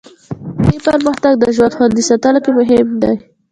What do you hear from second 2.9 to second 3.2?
دی.